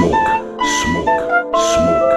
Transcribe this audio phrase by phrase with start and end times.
[0.00, 0.16] Smoke,
[0.80, 2.12] smoke, smoke.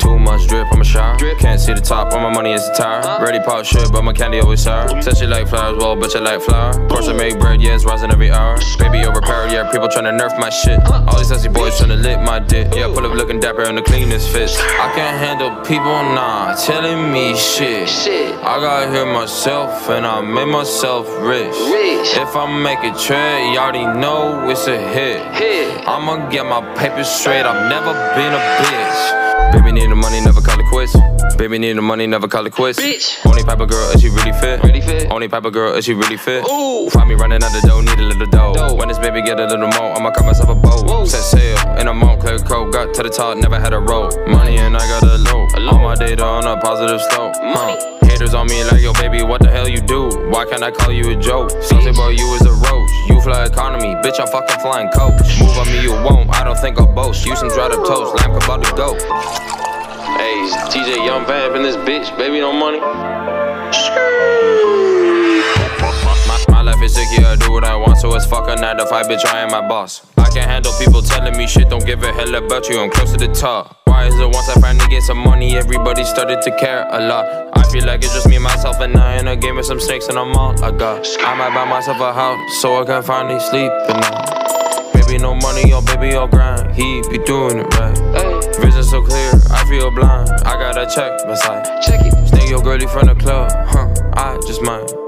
[0.00, 1.16] Too much drip, I'm a shower.
[1.38, 3.24] Can't see the top, all my money is a tire.
[3.24, 5.00] Ready pop shit, but my candy always sour.
[5.00, 6.72] Said she like flowers, well, bitch, I like flour.
[6.88, 8.58] Course I make bread, yeah, it's rising every hour.
[8.80, 9.27] Baby overpowered,
[9.72, 10.80] people tryna nerf my shit.
[10.90, 12.74] All these sassy boys tryna lick my dick.
[12.74, 14.58] Yeah, I pull up looking dapper in the cleanest fits.
[14.58, 15.84] I can't handle people,
[16.14, 17.88] nah, telling me shit.
[18.42, 21.54] I got here myself, and I made myself rich.
[21.54, 25.20] If I make a trade, y'all already know it's a hit.
[25.86, 29.27] I'ma get my paper straight, I've never been a bitch.
[29.52, 30.96] Baby need the money, never call it quits.
[31.36, 32.78] Baby need the money, never call it quits.
[32.80, 33.24] Bitch.
[33.24, 34.62] Only type of girl, is she really fit?
[34.62, 35.10] Really fit.
[35.10, 36.44] Only type of girl, is she really fit?
[36.50, 36.90] Ooh.
[36.90, 38.54] Find me running out the dough, need a little dough.
[38.54, 38.74] Dough.
[38.74, 40.86] When this baby get a little more, I'ma cut myself a boat.
[40.86, 41.04] Whoa.
[41.04, 44.10] Set sail in a Moncler coat, got to the top, never had a roll.
[44.26, 45.46] Money and I got a low.
[45.70, 47.34] All my data on a positive slope.
[47.42, 47.97] Money.
[48.08, 50.08] Haters on me like, yo, baby, what the hell you do?
[50.30, 51.50] Why can't I call you a joke?
[51.62, 52.90] Some say, boy, you is a roach.
[53.08, 55.20] You fly economy, bitch, I'm fucking flying coach.
[55.38, 56.30] Move on me, you won't.
[56.34, 57.26] I don't think I'll boast.
[57.26, 58.94] You some dried up toast, lamb about to go.
[60.16, 62.80] Hey, TJ Young Vamp in this bitch, baby, no money.
[66.26, 68.78] My, my life is sick, I do what I want, so it's fuck a 9
[68.78, 70.06] to 5, bitch, I am my boss.
[70.16, 73.12] I can't handle people telling me shit, don't give a hell about you, I'm close
[73.12, 73.87] to the top.
[74.06, 77.26] Once I finally get some money, everybody started to care a lot?
[77.54, 80.06] I feel like it's just me, myself, and I in a game with some snakes,
[80.08, 81.04] and I'm all I got.
[81.20, 84.92] I might buy myself a house, so I can finally sleep at night.
[84.94, 88.56] Baby, no money, oh baby, oh grind, he be doing it right.
[88.56, 90.30] Vision so clear, I feel blind.
[90.44, 91.82] I gotta check my side.
[91.82, 92.28] check it.
[92.28, 93.92] Snake your girlie from the club, huh?
[94.14, 95.07] I just might.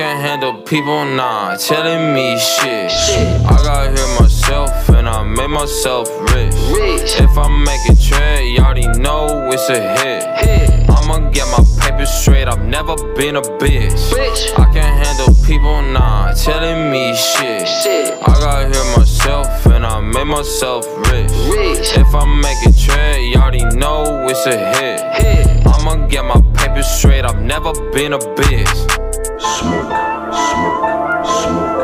[0.00, 2.90] I can't handle people nah telling me shit.
[2.90, 3.42] Shit.
[3.44, 6.54] I gotta hear myself and I made myself rich.
[6.72, 7.20] Rich.
[7.20, 10.22] If I make a trade, you already know it's a hit.
[10.38, 10.88] Hit.
[10.88, 14.12] I'ma get my paper straight, I've never been a bitch.
[14.58, 17.68] I can't handle people nah telling me shit.
[17.68, 18.14] Shit.
[18.22, 21.30] I gotta hear myself and I made myself rich.
[21.52, 21.98] Rich.
[21.98, 25.00] If I make a trade, you already know it's a hit.
[25.20, 25.66] Hit.
[25.66, 29.09] I'ma get my paper straight, I've never been a bitch.
[29.40, 31.30] Smoke, smoke, smoke.
[31.30, 31.80] smoke.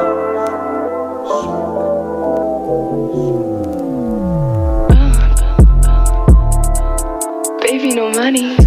[7.63, 8.66] Baby, no money.